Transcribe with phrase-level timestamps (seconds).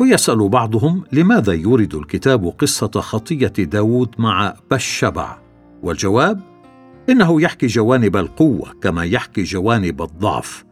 [0.00, 5.38] ويسأل بعضهم لماذا يورد الكتاب قصة خطية داود مع بشبع.
[5.82, 6.40] والجواب
[7.08, 10.64] إنه يحكي جوانب القوة كما يحكي جوانب الضعف.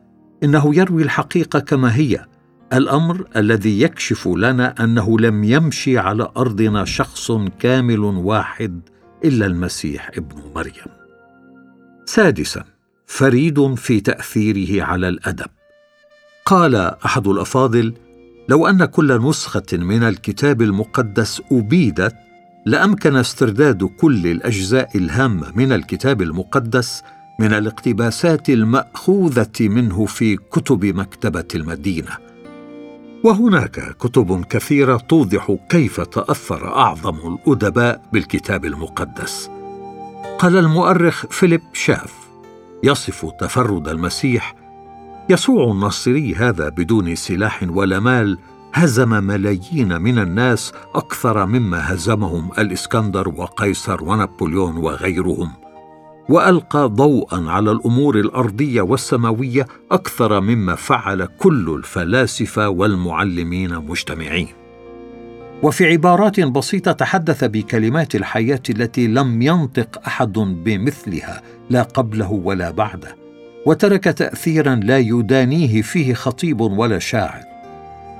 [0.44, 2.26] إنه يروي الحقيقة كما هي
[2.72, 8.80] الأمر الذي يكشف لنا أنه لم يمشي على أرضنا شخص كامل واحد
[9.24, 10.92] إلا المسيح ابن مريم.
[12.04, 12.64] سادسا
[13.06, 15.50] فريد في تأثيره على الأدب.
[16.46, 17.94] قال أحد الأفاضل
[18.48, 22.16] لو أن كل نسخة من الكتاب المقدس أبيدت
[22.66, 27.02] لأمكن استرداد كل الأجزاء الهامه من الكتاب المقدس
[27.40, 32.10] من الاقتباسات المأخوذة منه في كتب مكتبة المدينة.
[33.24, 39.50] وهناك كتب كثيرة توضح كيف تأثر أعظم الأدباء بالكتاب المقدس.
[40.38, 42.14] قال المؤرخ فيليب شاف
[42.82, 44.61] يصف تفرد المسيح
[45.28, 48.38] يسوع الناصري هذا بدون سلاح ولا مال
[48.74, 55.50] هزم ملايين من الناس أكثر مما هزمهم الإسكندر وقيصر ونابليون وغيرهم.
[56.28, 64.48] وألقى ضوءا على الأمور الأرضية والسماوية أكثر مما فعل كل الفلاسفة والمعلمين مجتمعين.
[65.62, 73.21] وفي عبارات بسيطة تحدث بكلمات الحياة التي لم ينطق أحد بمثلها لا قبله ولا بعده.
[73.66, 77.42] وترك تاثيرا لا يدانيه فيه خطيب ولا شاعر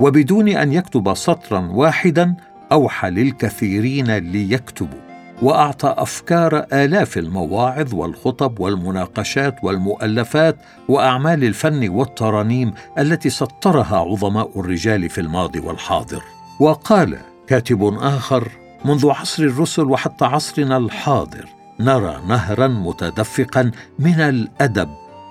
[0.00, 2.34] وبدون أن يكتب سطرا واحدا
[2.72, 5.02] أوحى للكثيرين ليكتبوا
[5.42, 10.56] وأعطى أفكار آلاف المواعظ والخطب والمناقشات والمؤلفات
[10.88, 16.22] وأعمال الفن والترانيم التي سطرها عظماء الرجال في الماضي والحاضر.
[16.60, 18.48] وقال كاتب آخر
[18.84, 21.48] منذ عصر الرسل وحتى عصرنا الحاضر
[21.80, 24.88] نرى نهرا متدفقا من الأدب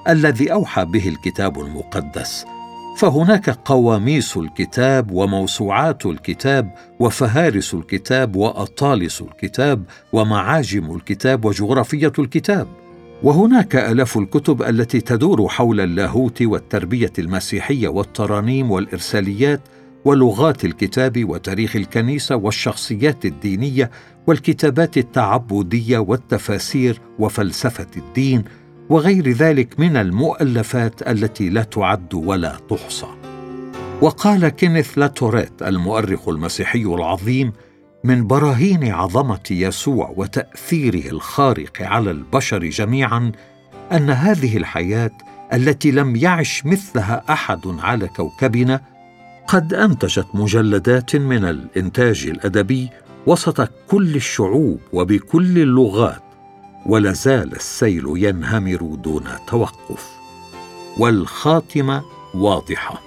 [0.09, 2.45] الذي أوحى به الكتاب المقدس
[2.97, 12.67] فهناك قواميس الكتاب وموسوعات الكتاب وفهارس الكتاب وأطالس الكتاب ومعاجم الكتاب وجغرافية الكتاب.
[13.23, 19.61] وهناك آلاف الكتب التي تدور حول اللاهوت والتربية المسيحية والترانيم والإرساليات
[20.06, 23.91] ولغات الكتاب وتاريخ الكنيسة والشخصيات الدينية
[24.28, 28.44] والكتابات التعبدية والتفاسير وفلسفة الدين
[28.90, 33.08] وغير ذلك من المؤلفات التي لا تعد ولا تحصى.
[34.02, 37.53] وقال كينيث لاتوريت المؤرخ المسيحي العظيم
[38.03, 43.31] من براهين عظمة يسوع وتأثيره الخارق على البشر جميعا
[43.91, 45.12] أن هذه الحياة
[45.53, 48.81] التي لم يعش مثلها أحد على كوكبنا
[49.47, 52.90] قد أنتجت مجلدات من الإنتاج الأدبي
[53.28, 56.24] وسط كل الشعوب وبكل اللغات
[56.86, 60.09] ولا زال السيل ينهمر دون توقف
[60.97, 62.03] والخاتمه
[62.34, 63.02] واضحه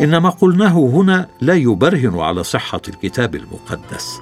[0.00, 4.20] ان ما قلناه هنا لا يبرهن على صحة الكتاب المقدس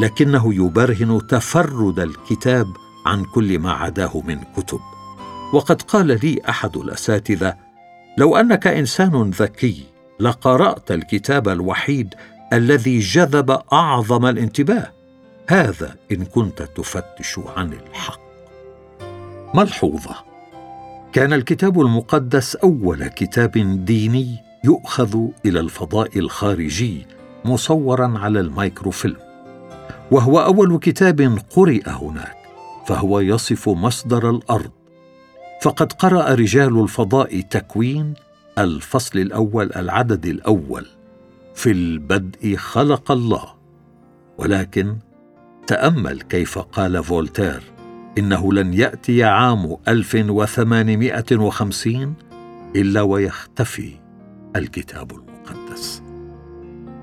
[0.00, 2.66] لكنه يبرهن تفرد الكتاب
[3.06, 4.80] عن كل ما عداه من كتب.
[5.52, 7.56] وقد قال لي أحد الأساتذة
[8.18, 9.84] لو أنك إنسان ذكي
[10.20, 12.14] لقرأت الكتاب الوحيد
[12.52, 14.92] الذي جذب أعظم الانتباه.
[15.46, 18.20] هذا إن كنت تفتش عن الحق.
[19.54, 20.14] ملحوظه
[21.12, 23.52] كان الكتاب المقدس أول كتاب
[23.84, 27.06] ديني يؤخذ إلى الفضاء الخارجي
[27.44, 29.16] مصورا على الميكروفيلم
[30.10, 32.36] وهو أول كتاب قرئ هناك
[32.86, 34.70] فهو يصف مصدر الأرض.
[35.62, 38.14] فقد قرأ رجال الفضاء تكوين
[38.58, 40.86] الفصل الأول العدد الأول.
[41.54, 43.54] في البدء خلق الله
[44.38, 44.96] ولكن
[45.66, 47.62] تأمل كيف قال فولتير
[48.18, 52.14] إنه لن يأتي عام 1850
[52.76, 53.92] إلا ويختفي
[54.56, 56.02] الكتاب المقدس.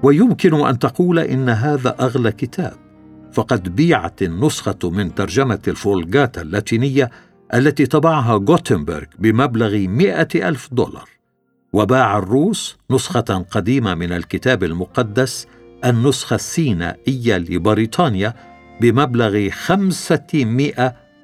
[0.04, 2.74] ويمكن أن تقول إن هذا أغلى كتاب
[3.34, 7.10] فقد بيعت النسخة من ترجمة الفولجاتا اللاتينية
[7.54, 11.10] التي طبعها غوتنبرغ بمبلغ مئة ألف دولار
[11.74, 15.48] وباع الروس نسخة قديمة من الكتاب المقدس
[15.86, 18.34] النسخة السينائية لبريطانيا
[18.82, 20.28] بمبلغ خمسة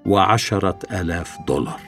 [0.06, 1.80] وعشرة آلاف دولار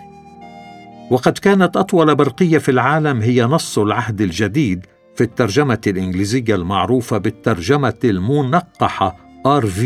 [1.12, 4.86] وقد كانت أطول برقية في العالم هي نص العهد الجديد
[5.16, 9.16] في الترجمة الإنجليزية المعروفة بالترجمة المنقحة
[9.48, 9.84] RV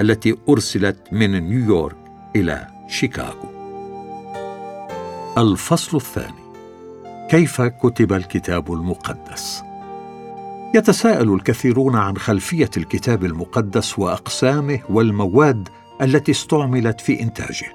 [0.00, 1.96] التي أرسلت من نيويورك
[2.36, 3.48] إلى شيكاغو.
[5.38, 6.48] الفصل الثاني
[7.30, 9.67] كيف كتب الكتاب المقدس؟
[10.74, 15.68] يتساءل الكثيرون عن خلفية الكتاب المقدس وأقسامه والمواد
[16.02, 17.72] التي استعملت في إنتاجه.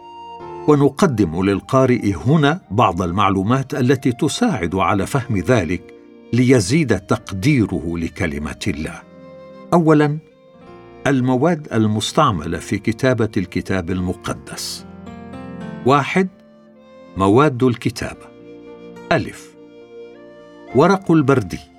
[0.68, 5.94] ونقدم للقارئ هنا بعض المعلومات التي تساعد على فهم ذلك
[6.34, 9.02] ليزيد تقديره لكلمة الله.
[9.74, 10.18] اولا
[11.08, 14.86] المواد المستعملة في كتابة الكتاب المقدس.
[15.86, 16.28] واحد
[17.18, 18.28] مواد الكتابة.
[19.12, 19.56] ألف
[20.76, 21.73] ورق البردي.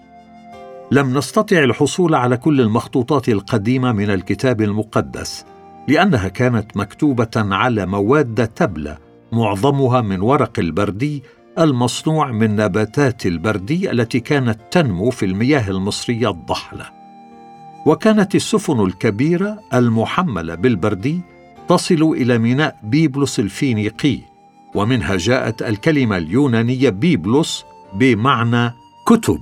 [0.91, 5.45] لم نستطع الحصول على كل المخطوطات القديمة من الكتاب المقدس
[5.89, 8.99] لأنها كانت مكتوبة على مواد تبله
[9.33, 11.23] معظمها من ورق البردي
[11.59, 16.91] المصنوع من نباتات البردي التي كانت تنمو في المياه المصرية الضحلة.
[17.87, 21.21] وكانت السفن الكبيرة المحملة بالبردي
[21.69, 24.19] تصل إلى ميناء بيبلس الفينيقي
[24.75, 27.65] ومنها جاءت الكلمة اليونانية بيبلس
[27.95, 28.73] بمعنى
[29.07, 29.41] كتب.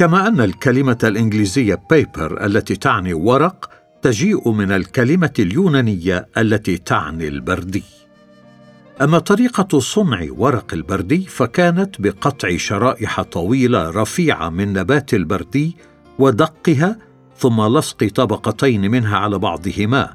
[0.00, 3.70] كما أن الكلمة الإنجليزية paper التي تعني ورق
[4.02, 7.82] تجيء من الكلمة اليونانية التي تعني البردي.
[9.00, 15.76] أما طريقة صنع ورق البردي فكانت بقطع شرائح طويلة رفيعة من نبات البردي
[16.18, 16.98] ودقها
[17.36, 20.14] ثم لصق طبقتين منها على بعضهما.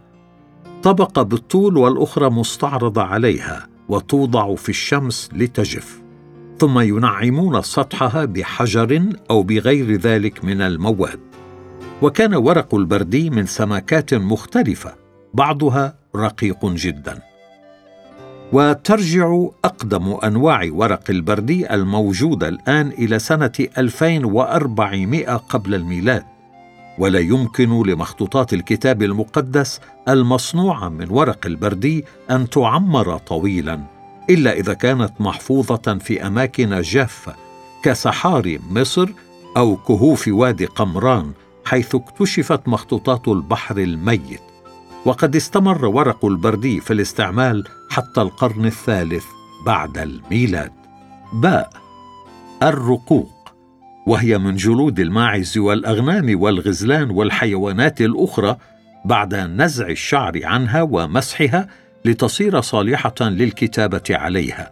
[0.84, 6.05] طبقه بالطول والأخرى مستعرضه عليها وتوضع في الشمس لتجف.
[6.60, 11.20] ثم ينعمون سطحها بحجر أو بغير ذلك من المواد.
[12.02, 14.96] وكان ورق البردي من سمكات مختلفة
[15.34, 17.20] بعضها رقيق جدا.
[18.54, 26.24] وترجع أقدم أنواع ورق البردي الموجوده الآن إلى سنة 2400 قبل الميلاد.
[26.98, 29.80] ولا يمكن لمخطوطات الكتاب المقدس
[30.10, 33.95] المصنوعة من ورق البردي أن تعمر طويلا.
[34.30, 37.36] إلا إذا كانت محفوظة في أماكن جافه
[37.84, 39.10] كصحاري مصر
[39.58, 41.32] أو كهوف وادي قمران
[41.66, 44.42] حيث اكتشفت مخطوطات البحر الميت.
[45.06, 49.26] وقد استمر ورق البردي في الاستعمال حتى القرن الثالث
[49.66, 50.72] بعد الميلاد.
[51.34, 51.70] باء
[52.64, 53.36] الرقوق
[54.08, 58.58] وهي من جلود الماعز والأغنام والغزلان والحيوانات الأخرى
[59.06, 61.68] بعد نزع الشعر عنها ومسحها
[62.06, 64.72] لتصير صالحة للكتابة عليها.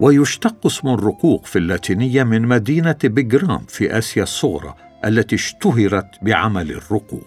[0.00, 4.74] ويشتق اسم الرقوق في اللاتينية من مدينة بجرام في آسيا الصغرى
[5.04, 7.26] التي اشتهرت بعمل الرقوق.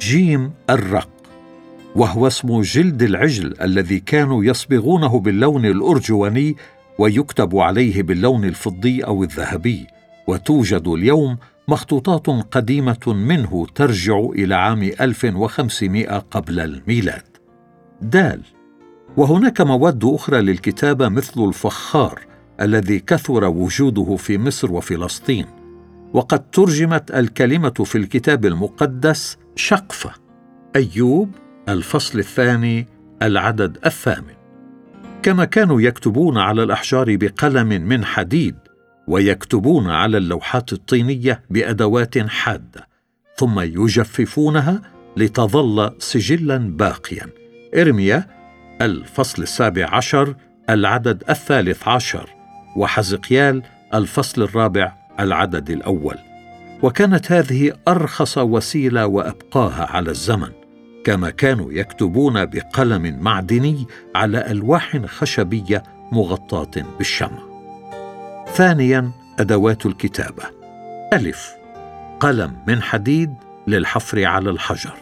[0.00, 1.10] جيم الرق
[1.96, 6.56] وهو اسم جلد العجل الذي كانوا يصبغونه باللون الأرجواني
[6.98, 9.86] ويكتب عليه باللون الفضي أو الذهبي.
[10.26, 11.38] وتوجد اليوم
[11.68, 17.37] مخطوطات قديمة منه ترجع إلى عام 1500 قبل الميلاد.
[18.00, 18.42] دال.
[19.16, 22.20] وهناك مواد أخرى للكتابة مثل الفخار
[22.60, 25.46] الذي كثر وجوده في مصر وفلسطين.
[26.12, 30.10] وقد ترجمت الكلمة في الكتاب المقدس شقفة.
[30.76, 31.30] أيوب
[31.68, 32.86] الفصل الثاني
[33.22, 34.34] العدد الثامن.
[35.22, 38.54] كما كانوا يكتبون على الأحجار بقلم من حديد
[39.08, 42.88] ويكتبون على اللوحات الطينية بأدوات حادة
[43.36, 44.82] ثم يجففونها
[45.16, 47.26] لتظل سجلا باقيا.
[47.76, 48.26] ارميا
[48.82, 50.34] الفصل السابع عشر
[50.70, 52.30] العدد الثالث عشر
[52.76, 53.62] وحزقيال
[53.94, 56.16] الفصل الرابع العدد الأول.
[56.82, 60.50] وكانت هذه أرخص وسيلة وأبقاها على الزمن
[61.04, 65.82] كما كانوا يكتبون بقلم معدني على ألواح خشبية
[66.12, 67.38] مغطاة بالشمع.
[68.52, 70.42] ثانيا أدوات الكتابة.
[71.12, 71.54] ألف
[72.20, 73.34] قلم من حديد
[73.66, 74.94] للحفر على الحجر.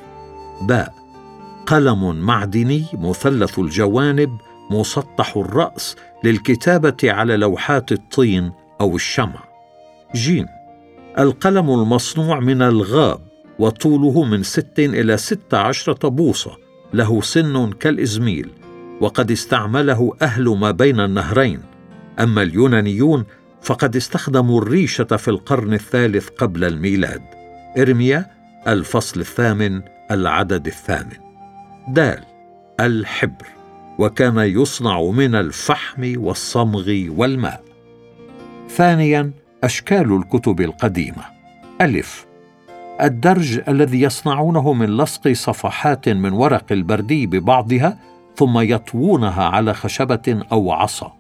[0.63, 1.06] باء
[1.67, 4.39] قلم معدني مثلث الجوانب
[4.71, 9.45] مسطح الرأس للكتابة على لوحات الطين أو الشمع.
[10.15, 10.47] جيم
[11.19, 13.21] القلم المصنوع من الغاب
[13.59, 16.57] وطوله من ست إلى ست عشرة بوصة
[16.95, 18.51] له سن كالإزميل
[19.01, 21.61] وقد استعمله أهل ما بين النهرين.
[22.21, 23.25] أما اليونانيون
[23.63, 27.23] فقد استخدموا الريشة في القرن الثالث قبل الميلاد.
[27.79, 28.27] إرميا
[28.67, 31.26] الفصل الثامن العدد الثامن.
[31.89, 32.25] دال
[32.81, 33.47] الحبر
[33.99, 37.63] وكان يصنع من الفحم والصمغ والماء.
[38.69, 39.31] ثانيا
[39.65, 41.23] أشكال الكتب القديمة.
[41.81, 42.27] ألف
[43.03, 47.99] الدرج الذي يصنعونه من لصق صفحات من ورق البردي ببعضها
[48.37, 51.13] ثم يطوونها على خشبة أو عصا.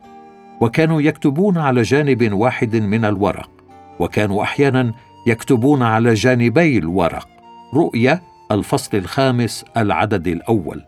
[0.60, 3.50] وكانوا يكتبون على جانب واحد من الورق.
[3.98, 4.92] وكانوا أحيانا
[5.26, 7.28] يكتبون على جانبي الورق.
[7.74, 10.82] رؤية الفصل الخامس العدد الأول.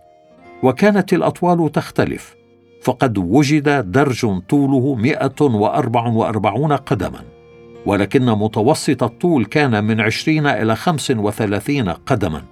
[0.62, 2.34] وكانت الأطوال تختلف
[2.82, 7.20] فقد وجد درج طوله 144 قدما
[7.86, 12.42] ولكن متوسط الطول كان من عشرين إلى خمس وثلاثين قدما.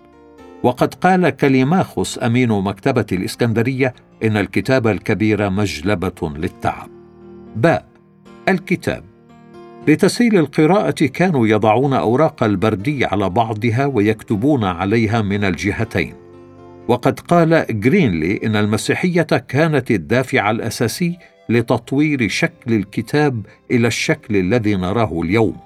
[0.63, 3.95] وقد قال كليماخوس أمين مكتبة الإسكندرية
[4.25, 6.89] إن الكتاب الكبير مجلبة للتعب.
[7.57, 7.85] باء
[8.49, 9.05] الكتاب.
[9.89, 16.15] لتسهيل القراءة كانوا يضعون أوراق البردي على بعضها ويكتبون عليها من الجهتين.
[16.89, 25.23] وقد قال جرينلي إن المسيحية كانت الدافع الأساسي لتطوير شكل الكتاب إلى الشكل الذي نراه
[25.23, 25.57] اليوم.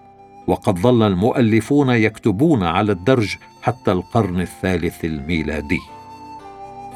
[0.46, 5.80] وقد ظل المؤلفون يكتبون على الدرج حتى القرن الثالث الميلادي.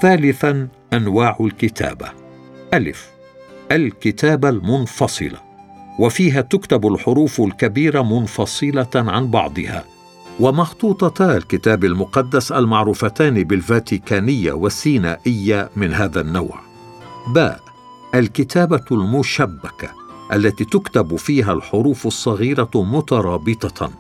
[0.00, 2.09] ثالثا أنواع الكتابة.
[2.75, 3.11] ألف
[3.73, 5.53] الكتابه المنفصله
[5.98, 9.84] وفيها تكتب الحروف الكبيرة منفصلة عن بعضها
[10.40, 16.60] ومخطوطتا الكتاب المقدس المعروفتان بالفاتيكانية والسينائية من هذا النوع.
[17.34, 17.60] باء
[18.14, 19.88] الكتابة المشبكة
[20.32, 23.90] التي تكتب فيها الحروف الصغيرة مترابطة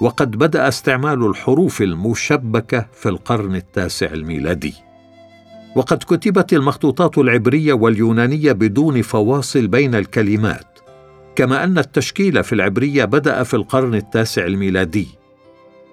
[0.00, 4.74] وقد بدأ استعمال الحروف المشبكة في القرن التاسع الميلادي.
[5.76, 10.71] وقد كتبت المخطوطات العبرية واليونانية بدون فواصل بين الكلمات
[11.36, 15.08] كما أن التشكيل في العبرية بدأ في القرن التاسع الميلادي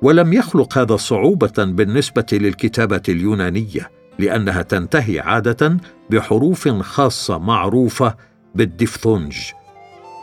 [0.02, 5.78] ولم يخلق هذا صعوبة بالنسبة للكتابة اليونانية لأنها تنتهي عادة
[6.10, 8.16] بحروف خاصة معروفة
[8.56, 9.38] بالدفثونج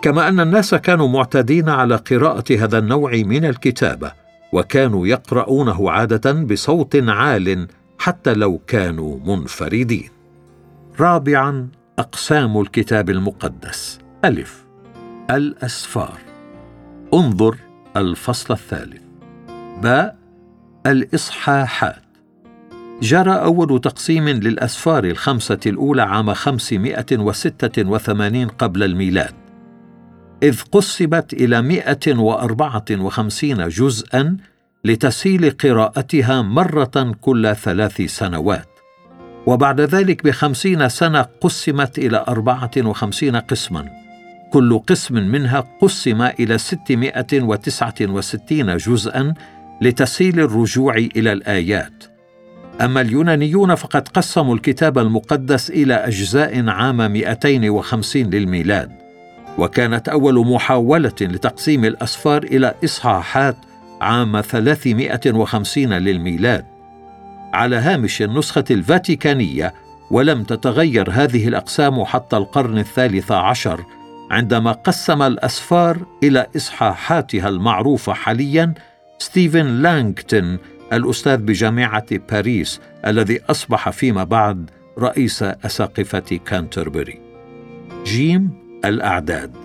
[0.02, 4.12] كما أن الناس كانوا معتادين على قراءة هذا النوع من الكتابة
[4.52, 7.68] وكانوا يقرؤونه عادة بصوت عال
[7.98, 10.10] حتى لو كانوا منفردين.
[11.00, 11.68] رابعا
[11.98, 13.98] أقسام الكتاب المقدس.
[14.24, 14.65] ألف.
[15.30, 16.18] الأسفار.
[17.14, 17.56] انظر
[17.96, 19.02] الفصل الثالث.
[19.82, 20.16] باء
[20.86, 22.02] الإصحاحات.
[23.02, 29.34] جرى أول تقسيم للأسفار الخمسة الأولى عام 586 قبل الميلاد
[30.42, 34.36] إذ قسمت إلى 154 جزءا
[34.84, 38.68] لتسهيل قراءتها مرة كل ثلاث سنوات.
[39.46, 44.05] وبعد ذلك بخمسين سنة قسمت إلى أربعة وخمسين قسما.
[44.56, 49.34] كل قسم منها قسم إلى ستمائة وتسعة وستين جزءا
[49.80, 52.04] لتسهيل الرجوع إلى الآيات.
[52.80, 58.92] أما اليونانيون فقد قسموا الكتاب المقدس إلى أجزاء عام 250 للميلاد
[59.58, 63.56] وكانت أول محاولة لتقسيم الأسفار إلى إصحاحات
[64.00, 66.64] عام 350 للميلاد.
[67.52, 69.74] على هامش النسخة الفاتيكانية
[70.10, 73.84] ولم تتغير هذه الأقسام حتى القرن الثالث عشر
[74.30, 78.74] عندما قسم الأسفار إلى إصحاحاتها المعروفة حاليا
[79.18, 80.58] ستيفن لانغتون
[80.92, 87.20] الأستاذ بجامعة باريس الذي أصبح فيما بعد رئيس أساقفة كانتربري.
[88.04, 88.50] جيم
[88.84, 89.56] الأعداد.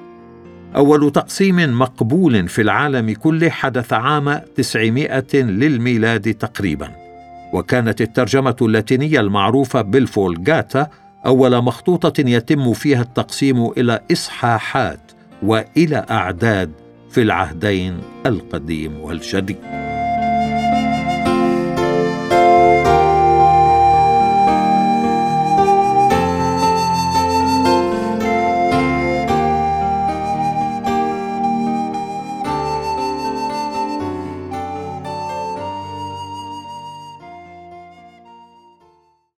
[0.75, 6.91] أول تقسيم مقبول في العالم كله حدث عام 900 للميلاد تقريبا
[7.53, 10.88] وكانت الترجمة اللاتينية المعروفة بالفولغاتا
[11.25, 15.00] أول مخطوطة يتم فيها التقسيم إلى إصحاحات
[15.44, 16.72] وإلى أعداد
[17.10, 19.81] في العهدين القديم والجديد